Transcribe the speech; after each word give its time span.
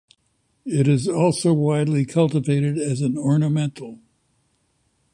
It 0.65 0.87
is 0.87 1.07
also 1.07 1.53
widely 1.53 2.05
cultivated 2.05 2.75
as 2.79 3.01
an 3.01 3.19
ornamental. 3.19 3.99